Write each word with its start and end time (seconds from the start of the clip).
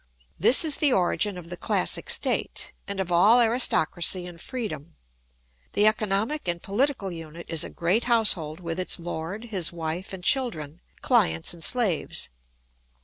This 0.39 0.65
is 0.65 0.77
the 0.77 0.91
origin 0.91 1.37
of 1.37 1.51
the 1.51 1.55
classic 1.57 2.09
state, 2.09 2.73
and 2.87 2.99
of 2.99 3.11
all 3.11 3.39
aristocracy 3.39 4.25
and 4.25 4.41
freedom. 4.41 4.95
The 5.73 5.85
economic 5.85 6.47
and 6.47 6.59
political 6.59 7.11
unit 7.11 7.45
is 7.47 7.63
a 7.63 7.69
great 7.69 8.05
household 8.05 8.59
with 8.59 8.79
its 8.79 8.99
lord, 8.99 9.49
his 9.53 9.71
wife 9.71 10.11
and 10.11 10.23
children, 10.23 10.81
clients 11.03 11.53
and 11.53 11.63
slaves. 11.63 12.29